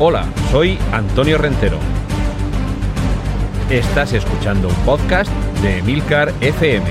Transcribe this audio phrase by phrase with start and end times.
[0.00, 1.78] Hola, soy Antonio Rentero.
[3.70, 5.30] Estás escuchando un podcast
[5.62, 6.84] de Emilcar FM.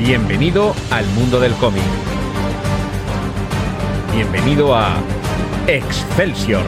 [0.00, 1.84] Bienvenido al mundo del cómic.
[4.12, 4.96] Bienvenido a
[5.68, 6.64] Excelsior.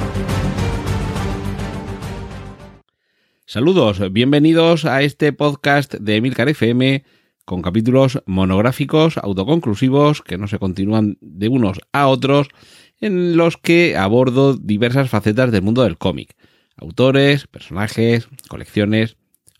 [3.44, 7.02] Saludos, bienvenidos a este podcast de Emilcar FM
[7.44, 12.48] con capítulos monográficos, autoconclusivos, que no se continúan de unos a otros,
[13.02, 16.34] en los que abordo diversas facetas del mundo del cómic.
[16.76, 19.16] Autores, personajes, colecciones.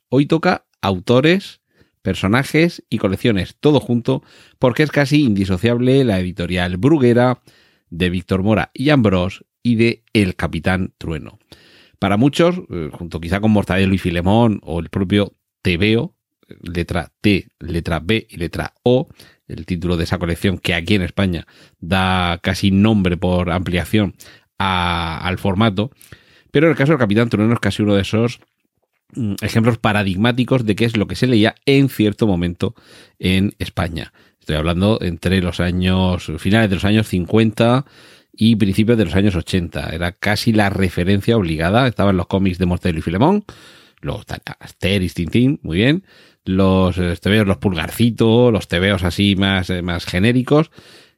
[0.08, 1.60] Hoy toca autores,
[2.02, 4.22] personajes y colecciones, todo junto,
[4.58, 7.42] porque es casi indisociable la editorial Bruguera
[7.90, 11.38] de Víctor Mora y Ambrós y de El Capitán Trueno.
[11.98, 16.14] Para muchos, eh, junto quizá con Mortadelo y Filemón o el propio Tebeo,
[16.60, 19.08] letra T, letra B y letra O,
[19.46, 21.46] el título de esa colección que aquí en España
[21.80, 24.14] da casi nombre por ampliación
[24.58, 25.90] al formato.
[26.50, 28.40] Pero en el caso del Capitán Trueno es casi uno de esos
[29.14, 32.74] mm, ejemplos paradigmáticos de qué es lo que se leía en cierto momento
[33.18, 34.12] en España.
[34.38, 37.84] Estoy hablando entre los años, finales de los años 50
[38.32, 39.90] y principios de los años 80.
[39.90, 41.86] Era casi la referencia obligada.
[41.86, 43.44] Estaban los cómics de Mortadelo y Filemón,
[44.00, 44.24] los
[44.60, 46.04] Asterix, Tintín, muy bien
[46.44, 50.70] los eh, tebeos, los pulgarcitos, los tebeos así más, eh, más genéricos,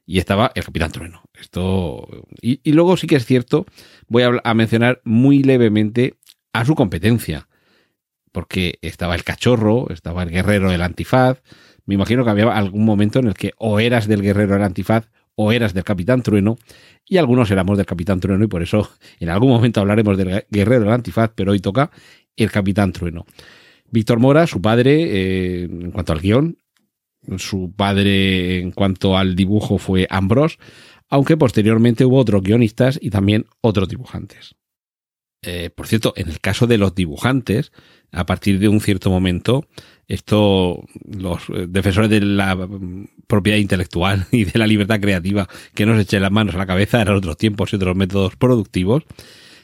[0.05, 1.23] y estaba el Capitán Trueno.
[1.33, 2.07] Esto.
[2.41, 3.65] Y, luego sí que es cierto,
[4.07, 6.15] voy a, mencionar muy levemente
[6.53, 7.47] a su competencia.
[8.31, 11.41] Porque estaba el cachorro, estaba el guerrero del antifaz.
[11.85, 15.09] Me imagino que había algún momento en el que o eras del guerrero del antifaz
[15.35, 16.57] o eras del Capitán Trueno,
[17.05, 18.89] y algunos éramos del Capitán Trueno, y por eso
[19.19, 21.91] en algún momento hablaremos del guerrero del antifaz, pero hoy toca
[22.37, 23.25] el Capitán Trueno.
[23.91, 26.57] Víctor Mora, su padre, eh, en cuanto al guion,
[27.37, 30.57] su padre en cuanto al dibujo fue Ambrose,
[31.09, 34.55] aunque posteriormente hubo otros guionistas y también otros dibujantes.
[35.41, 37.71] Eh, por cierto, en el caso de los dibujantes,
[38.11, 39.67] a partir de un cierto momento,
[40.07, 42.67] esto, los defensores de la
[43.27, 47.01] propiedad intelectual y de la libertad creativa que nos echen las manos a la cabeza
[47.01, 49.03] eran otros tiempos y otros métodos productivos,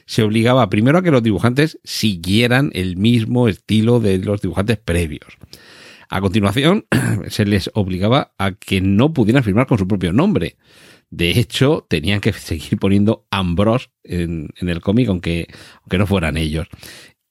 [0.06, 5.38] se obligaba primero a que los dibujantes siguieran el mismo estilo de los dibujantes previos.
[6.12, 6.84] A continuación,
[7.28, 10.56] se les obligaba a que no pudieran firmar con su propio nombre.
[11.08, 15.48] De hecho, tenían que seguir poniendo Ambrose en, el cómic, aunque,
[15.80, 16.68] aunque no fueran ellos.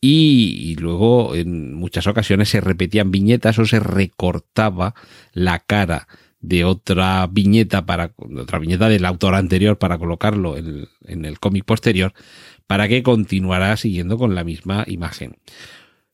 [0.04, 4.96] Y, luego, en muchas ocasiones, se repetían viñetas o se recortaba
[5.32, 6.08] la cara
[6.40, 12.16] de otra viñeta para otra viñeta del autor anterior para colocarlo en el cómic posterior
[12.72, 15.36] para que continuara siguiendo con la misma imagen.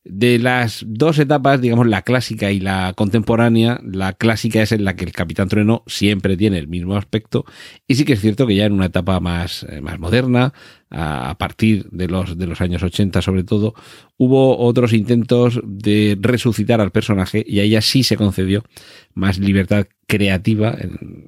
[0.03, 4.95] De las dos etapas, digamos la clásica y la contemporánea, la clásica es en la
[4.95, 7.45] que el Capitán Trueno siempre tiene el mismo aspecto
[7.87, 10.51] y sí que es cierto que ya en una etapa más, eh, más moderna,
[10.89, 13.75] a, partir de los, de los años 80 sobre todo,
[14.17, 18.63] hubo otros intentos de resucitar al personaje y a ella sí se concedió
[19.13, 20.75] más libertad creativa,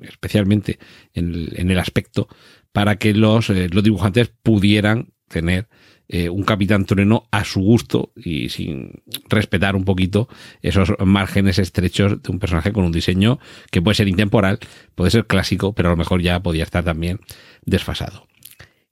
[0.01, 0.79] especialmente
[1.13, 2.27] en el, aspecto,
[2.71, 5.67] para que los, eh, los dibujantes pudieran tener
[6.11, 10.27] eh, un Capitán Trueno a su gusto y sin respetar un poquito
[10.63, 14.57] esos márgenes estrechos de un personaje con un diseño que puede ser intemporal,
[14.95, 17.19] puede ser clásico, pero a lo mejor ya podía estar también
[17.63, 18.27] desfasado.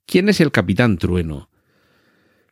[0.05, 1.49] ¿Quién es el Capitán Trueno?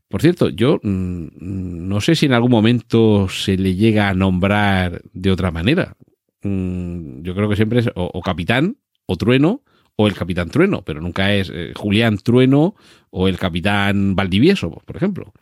[0.09, 5.03] Por cierto, yo mm, no sé si en algún momento se le llega a nombrar
[5.13, 5.95] de otra manera.
[6.41, 9.61] Mm, yo creo que siempre es o Capitán o Trueno
[9.95, 12.75] o el Capitán Trueno, pero nunca es eh, Julián Trueno
[13.09, 15.33] o el Capitán Valdivieso, por ejemplo.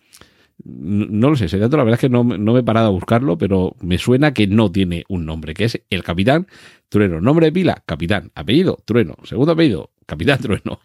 [0.63, 3.37] No, lo sé, ese dato la verdad es que no, me he parado a buscarlo,
[3.37, 6.47] pero me suena que no tiene un nombre, que es el Capitán
[6.89, 7.19] Trueno.
[7.19, 8.31] Nombre de pila, Capitán.
[8.35, 9.15] Apellido, Trueno.
[9.23, 10.79] Segundo apellido, Capitán Trueno.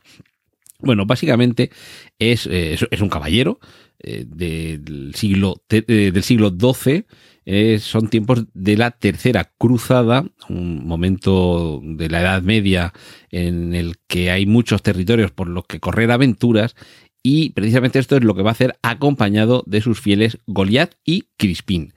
[0.81, 1.71] Bueno, básicamente
[2.19, 3.59] es, eh, es un caballero
[3.99, 7.05] eh, del, siglo, del siglo XII
[7.51, 12.93] eh, son tiempos de la Tercera Cruzada, un momento de la Edad Media
[13.31, 16.77] en el que hay muchos territorios por los que correr aventuras
[17.23, 21.29] y precisamente esto es lo que va a hacer acompañado de sus fieles Goliath y
[21.39, 21.95] Crispín.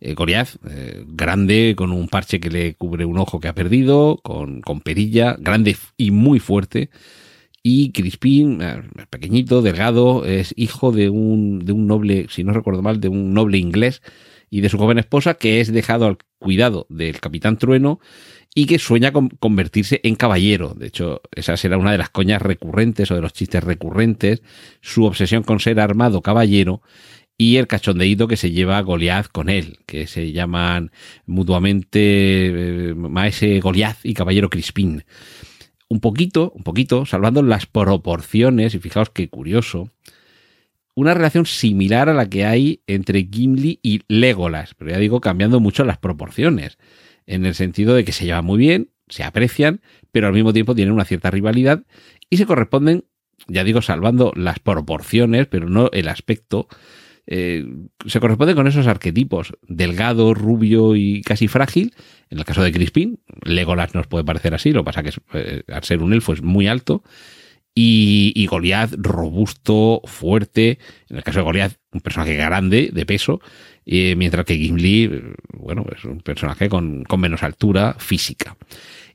[0.00, 4.20] Eh, Goliath, eh, grande, con un parche que le cubre un ojo que ha perdido,
[4.22, 6.90] con, con perilla, grande y muy fuerte.
[7.62, 8.60] Y Crispín,
[9.10, 13.34] pequeñito, delgado, es hijo de un, de un noble, si no recuerdo mal, de un
[13.34, 14.00] noble inglés
[14.48, 18.00] y de su joven esposa, que es dejado al cuidado del capitán Trueno
[18.54, 20.74] y que sueña con convertirse en caballero.
[20.74, 24.42] De hecho, esa será una de las coñas recurrentes o de los chistes recurrentes,
[24.80, 26.82] su obsesión con ser armado caballero
[27.36, 30.90] y el cachondeíto que se lleva Goliath con él, que se llaman
[31.26, 35.04] mutuamente eh, Maese Goliath y Caballero Crispín.
[35.90, 39.90] Un poquito, un poquito, salvando las proporciones, y fijaos qué curioso,
[40.94, 45.58] una relación similar a la que hay entre Gimli y Legolas, pero ya digo, cambiando
[45.58, 46.78] mucho las proporciones,
[47.26, 49.80] en el sentido de que se llevan muy bien, se aprecian,
[50.12, 51.82] pero al mismo tiempo tienen una cierta rivalidad
[52.30, 53.04] y se corresponden,
[53.48, 56.68] ya digo, salvando las proporciones, pero no el aspecto,
[57.30, 57.64] eh,
[58.06, 61.94] se corresponden con esos arquetipos, delgado, rubio y casi frágil,
[62.28, 65.62] en el caso de Crispin, Legolas nos puede parecer así, lo que pasa que eh,
[65.68, 67.04] al ser un elfo es muy alto,
[67.74, 70.78] y, y Goliath robusto, fuerte.
[71.08, 73.40] En el caso de Goliath, un personaje grande, de peso.
[73.86, 75.08] Eh, mientras que Gimli,
[75.54, 78.56] bueno, es un personaje con, con, menos altura física.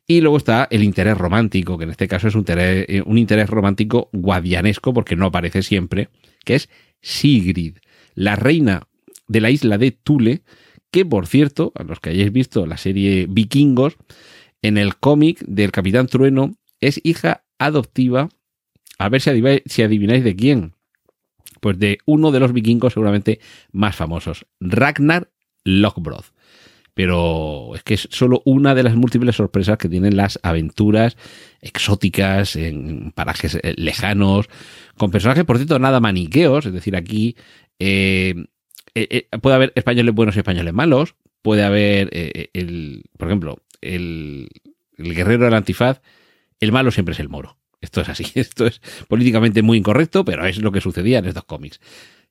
[0.07, 3.17] Y luego está el interés romántico, que en este caso es un interés, eh, un
[3.17, 6.09] interés romántico guadianesco, porque no aparece siempre,
[6.43, 6.69] que es
[7.01, 7.77] Sigrid,
[8.15, 8.87] la reina
[9.27, 10.41] de la isla de Tule,
[10.91, 13.97] que por cierto, a los que hayáis visto la serie Vikingos,
[14.61, 18.29] en el cómic del Capitán Trueno es hija adoptiva
[18.97, 20.73] a ver si adivináis, de quién.
[21.59, 23.39] Pues de uno de los vikingos seguramente
[23.71, 25.29] más famosos, Ragnar
[25.63, 26.33] Lockbroth.
[26.93, 31.17] Pero es que es solo una de las múltiples sorpresas que tienen las aventuras
[31.59, 34.47] exóticas en parajes eh, lejanos,
[34.95, 36.65] con personajes, por cierto, nada maniqueos.
[36.65, 37.35] Es decir, aquí
[37.79, 38.45] eh,
[38.93, 41.15] eh, puede haber españoles buenos y españoles malos.
[41.41, 42.09] Puede haber,
[42.53, 44.49] el, por ejemplo, el,
[44.97, 46.01] el guerrero del antifaz.
[46.59, 47.57] El malo siempre es el moro.
[47.81, 51.45] Esto es así, esto es políticamente muy incorrecto, pero es lo que sucedía en estos
[51.45, 51.79] cómics.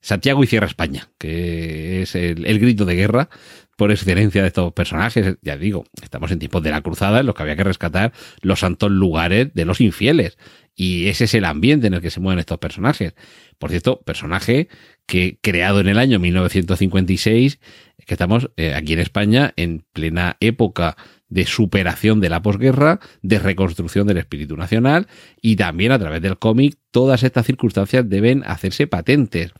[0.01, 3.31] Santiago y Cierra España, que es el, grito de guerra
[3.77, 5.37] por excelencia de estos personajes.
[5.43, 8.61] Ya digo, estamos en tiempos de la cruzada en los que había que rescatar los
[8.61, 10.39] santos lugares de los infieles.
[10.77, 13.15] Y ese es el ambiente en el que se mueven estos personajes.
[13.59, 14.69] Por cierto, personaje
[15.07, 17.61] que creado en el año 1956,
[18.07, 20.97] que estamos eh, aquí en España en plena época
[21.29, 25.07] de superación de la posguerra, de reconstrucción del espíritu nacional
[25.41, 29.53] y también a través del cómic todas estas circunstancias deben hacerse patentes.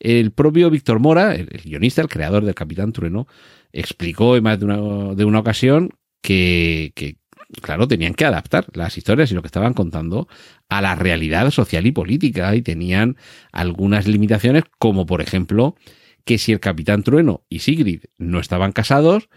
[0.00, 3.26] El propio Víctor Mora, el, guionista, el creador del Capitán Trueno,
[3.72, 7.16] explicó en más de una, de una ocasión que, que,
[7.62, 10.28] claro, tenían que adaptar las historias y lo que estaban contando
[10.68, 13.16] a la realidad social y política y tenían
[13.52, 15.76] algunas limitaciones como por ejemplo
[16.24, 19.28] que si el Capitán Trueno y Sigrid no estaban casados,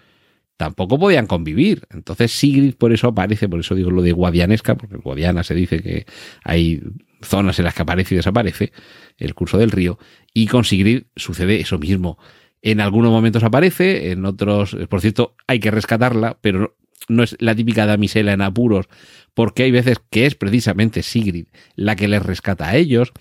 [0.56, 1.86] tampoco podían convivir.
[1.92, 5.82] Entonces Sigrid por eso aparece, por eso digo lo de guadianesca, porque Guadiana se dice
[5.82, 6.06] que
[6.44, 6.82] hay
[7.28, 8.72] zonas en las que aparece y desaparece
[9.18, 10.00] el curso del río,
[10.34, 12.18] y con Sigrid sucede eso mismo.
[12.62, 16.76] En algunos momentos aparece, en otros, por cierto, hay que rescatarla, pero
[17.08, 18.88] no es la típica damisela en apuros,
[19.34, 23.14] porque hay veces que es precisamente Sigrid la que les rescata a ellos.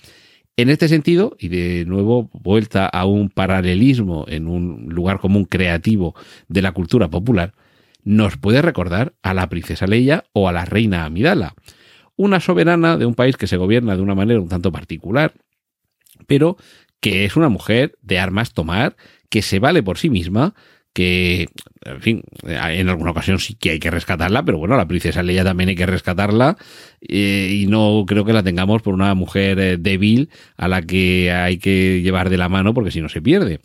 [0.56, 6.14] En este sentido, y de nuevo vuelta a un paralelismo en un lugar común creativo
[6.48, 7.52] de la cultura popular,
[8.04, 11.54] nos puede recordar a la princesa Leia o a la reina Amidala,
[12.16, 15.34] una soberana de un país que se gobierna de una manera un tanto particular,
[16.26, 16.56] pero
[17.00, 18.96] que es una mujer de armas tomar,
[19.28, 20.54] que se vale por sí misma,
[20.96, 21.48] que,
[21.84, 25.44] en fin, en alguna ocasión sí que hay que rescatarla, pero bueno, la princesa Leia
[25.44, 26.56] también hay que rescatarla
[27.02, 31.30] eh, y no creo que la tengamos por una mujer eh, débil a la que
[31.30, 33.60] hay que llevar de la mano porque si no se pierde.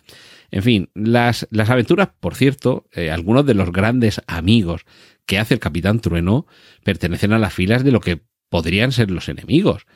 [0.51, 4.85] En fin, las, las aventuras, por cierto, eh, algunos de los grandes amigos
[5.25, 6.45] que hace el Capitán Trueno
[6.83, 8.19] pertenecen a las filas de lo que
[8.51, 9.87] podrían ser los enemigos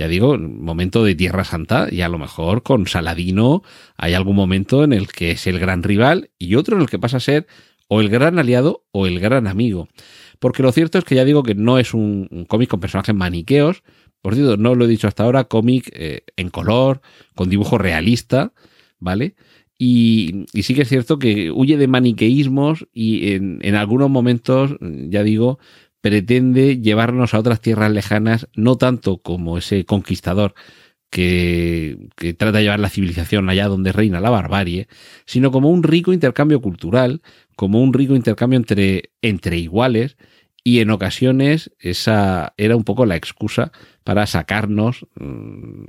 [0.00, 3.62] ya digo, momento de Tierra Santa y a lo mejor con Saladino
[3.98, 6.98] hay algún momento en el que es el gran rival y otro en el que
[6.98, 7.46] pasa a ser
[7.86, 9.88] o el gran aliado o el gran amigo.
[10.38, 13.82] Porque lo cierto es que ya digo que no es un, cómic con personajes maniqueos,
[14.22, 17.02] por cierto, no lo he dicho hasta ahora, cómic eh, en color,
[17.34, 18.54] con dibujo realista,
[19.00, 19.34] ¿vale?
[19.76, 25.58] Y, sí que es cierto que huye de maniqueísmos y en algunos momentos, ya digo,
[26.00, 30.54] pretende llevarnos a otras tierras lejanas, no tanto como ese conquistador
[31.10, 34.88] que, trata de llevar la civilización allá donde reina la barbarie,
[35.26, 37.20] sino como un rico intercambio cultural,
[37.56, 40.16] como un rico intercambio entre, entre iguales,
[40.62, 43.72] y en ocasiones esa era un poco la excusa
[44.04, 45.84] para sacarnos mm,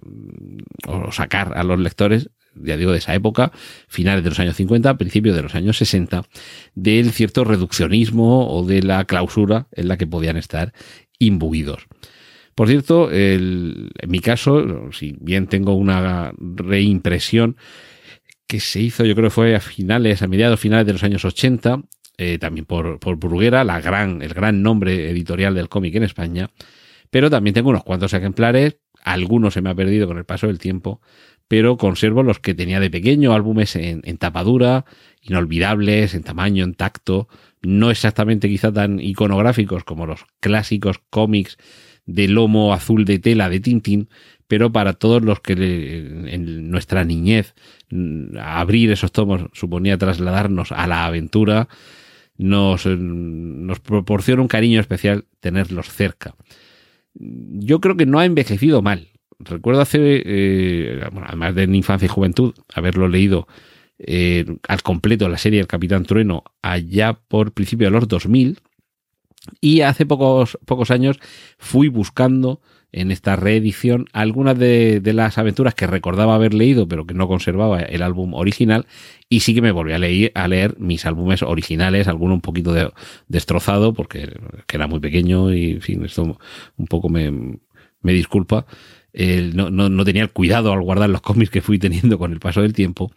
[0.87, 3.51] o sacar a los lectores ya digo, de esa época,
[3.87, 6.23] finales de los años 50, principios de los años 60,
[6.75, 10.73] del cierto reduccionismo o de la clausura en la que podían estar
[11.19, 11.87] imbuidos.
[12.55, 17.55] Por cierto, el, en mi caso, si bien tengo una reimpresión
[18.47, 21.23] que se hizo, yo creo que fue a finales, a mediados finales de los años
[21.23, 21.81] 80,
[22.17, 26.51] eh, también por, por Bruguera, la gran, el gran nombre editorial del cómic en España,
[27.09, 30.59] pero también tengo unos cuantos ejemplares, algunos se me ha perdido con el paso del
[30.59, 31.01] tiempo,
[31.51, 34.85] pero conservo los que tenía de pequeño, álbumes en, tapadura,
[35.21, 37.27] inolvidables, en tamaño, en tacto,
[37.61, 41.57] no exactamente quizá tan iconográficos como los clásicos cómics
[42.05, 44.07] de lomo azul de tela de Tintín,
[44.47, 47.53] pero para todos los que en nuestra niñez
[47.89, 51.67] mm, abrir esos tomos suponía trasladarnos a la aventura,
[52.37, 56.33] nos, nos proporciona un cariño especial tenerlos cerca.
[57.13, 59.10] Yo creo que no ha envejecido mal.
[59.45, 63.47] Recuerdo hace, eh, además de en infancia y juventud, haberlo leído
[63.99, 68.59] eh, al completo la serie El Capitán Trueno allá por principio de los 2000
[69.59, 71.19] y hace pocos, pocos años
[71.59, 77.13] fui buscando en esta reedición algunas de, las aventuras que recordaba haber leído pero que
[77.13, 78.87] no conservaba el álbum original
[79.29, 82.73] y sí que me volví a leer, a leer mis álbumes originales, alguno un poquito
[83.27, 84.33] destrozado porque
[84.67, 86.37] era muy pequeño y en fin, esto
[86.77, 87.59] un poco me,
[88.01, 88.65] me disculpa.
[89.13, 92.39] No, no, no, tenía el cuidado al guardar los cómics que fui teniendo con el
[92.39, 93.11] paso del tiempo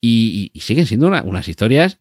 [0.00, 1.98] y, siguen siendo unas historias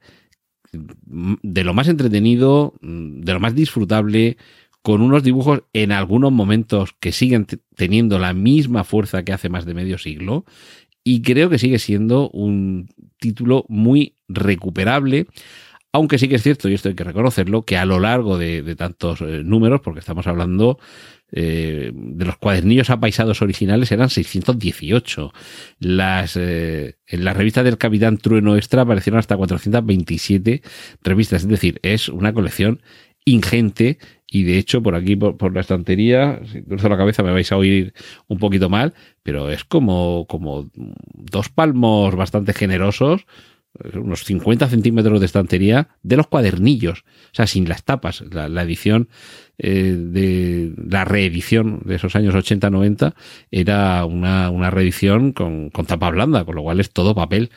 [0.71, 4.37] de lo más entretenido, de lo más disfrutable,
[4.81, 9.65] con unos dibujos en algunos momentos que siguen teniendo la misma fuerza que hace más
[9.65, 10.45] de medio siglo.
[11.03, 15.27] Y creo que sigue siendo un título muy recuperable.
[15.91, 18.75] Aunque sí que es cierto, y esto hay que reconocerlo, que a lo largo de,
[18.75, 20.77] tantos eh, números, porque estamos hablando
[21.31, 25.33] eh, de los cuadernillos apaisados originales eran 618.
[25.79, 30.61] Las, eh, en la revista del Capitán Trueno Extra aparecieron hasta 427
[31.03, 31.43] revistas.
[31.43, 32.81] Es decir, es una colección
[33.25, 33.99] ingente
[34.31, 37.57] y de hecho por aquí, por, la estantería, si cruzo la cabeza me vais a
[37.57, 37.93] oír
[38.27, 38.93] un poquito mal,
[39.23, 43.25] pero es como, como dos palmos bastante generosos
[43.93, 48.23] unos 50 centímetros de estantería de los cuadernillos, o sea, sin las tapas.
[48.31, 49.09] La, edición
[49.57, 53.13] eh, de la reedición de esos años 80-90
[53.51, 57.51] era una, una reedición con, con tapa blanda, con lo cual es todo papel.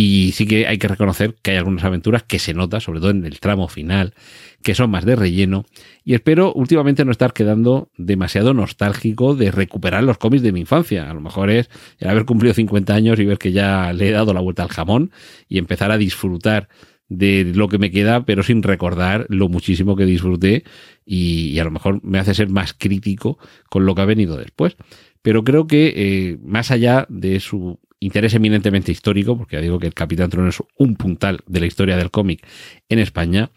[0.00, 3.10] Y sí que hay que reconocer que hay algunas aventuras que se nota, sobre todo
[3.10, 4.14] en el tramo final,
[4.62, 5.64] que son más de relleno.
[6.04, 11.10] Y espero últimamente no estar quedando demasiado nostálgico de recuperar los cómics de mi infancia.
[11.10, 14.12] A lo mejor es el haber cumplido 50 años y ver que ya le he
[14.12, 15.10] dado la vuelta al jamón
[15.48, 16.68] y empezar a disfrutar
[17.08, 20.62] de lo que me queda, pero sin recordar lo muchísimo que disfruté
[21.04, 24.76] y, a lo mejor me hace ser más crítico con lo que ha venido después.
[25.22, 29.86] Pero creo que eh, más allá de su interés eminentemente histórico, porque ya digo que
[29.86, 32.46] el Capitán Trono es un puntal de la historia del cómic
[32.88, 33.50] en España,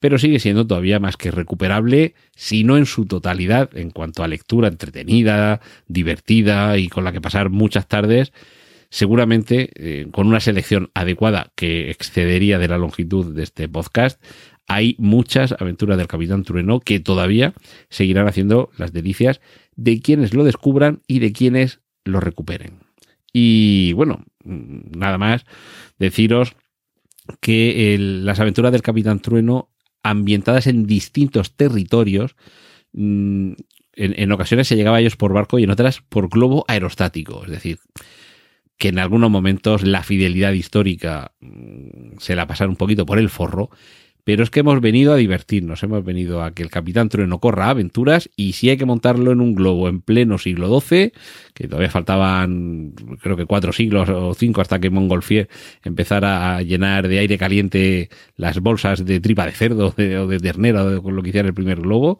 [0.00, 4.28] pero sigue siendo todavía más que recuperable, si no en su totalidad, en cuanto a
[4.28, 8.32] lectura entretenida, divertida y con la que pasar muchas tardes,
[8.90, 14.22] seguramente eh, con una selección adecuada que excedería de la longitud de este podcast,
[14.68, 17.54] hay muchas aventuras del Capitán Trueno que todavía
[17.88, 19.40] seguirán haciendo las delicias
[19.76, 22.87] de quienes lo descubran y de quienes lo recuperen.
[23.32, 25.44] Y bueno, nada más
[25.98, 26.54] deciros
[27.40, 29.70] que las aventuras del Capitán Trueno,
[30.02, 32.36] ambientadas en distintos territorios,
[32.92, 33.52] mm,
[33.94, 37.44] en, ocasiones se llegaba a ellos por barco y en otras por globo aerostático.
[37.44, 37.78] Es decir,
[38.76, 43.28] que en algunos momentos la fidelidad histórica mm, se la pasaron un poquito por el
[43.28, 43.70] forro
[44.28, 47.70] pero es que hemos venido a divertirnos, hemos venido a que el Capitán Trueno corra
[47.70, 51.14] aventuras y si hay que montarlo en un globo en pleno siglo XII,
[51.54, 52.92] que todavía faltaban
[53.22, 55.48] creo que cuatro siglos o cinco hasta que Montgolfier
[55.82, 61.00] empezara a llenar de aire caliente las bolsas de tripa de cerdo o de ternera
[61.00, 62.18] con lo que hiciera el primer globo,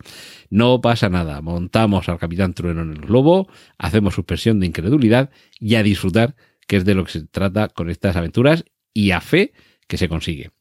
[0.48, 5.28] no pasa nada, montamos al Capitán Trueno en el globo, hacemos suspensión de incredulidad
[5.60, 6.36] y a disfrutar,
[6.66, 9.52] que es de lo que se trata con estas aventuras y a fe
[9.86, 10.52] que se consigue.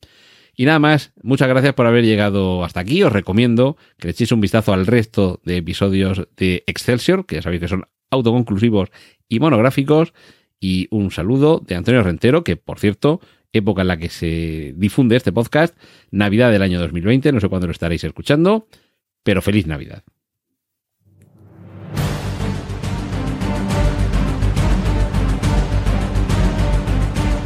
[0.59, 3.03] Y nada más, muchas gracias por haber llegado hasta aquí.
[3.03, 7.41] Os recomiendo que le echéis un vistazo al resto de episodios de Excelsior, que ya
[7.43, 8.89] sabéis que son autoconclusivos
[9.29, 10.13] y monográficos.
[10.59, 13.21] Y un saludo de Antonio Rentero, que por cierto,
[13.53, 15.77] época en la que se difunde este podcast,
[16.09, 18.67] Navidad del año 2020, no sé cuándo lo estaréis escuchando,
[19.21, 20.03] pero feliz Navidad.